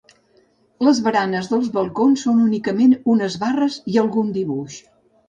Les 0.85 1.01
baranes 1.07 1.49
dels 1.51 1.69
balcons 1.75 2.23
són 2.27 2.39
únicament 2.45 2.97
unes 3.17 3.37
barres 3.45 3.77
i 3.93 4.01
algun 4.05 4.33
dibuix. 4.39 4.81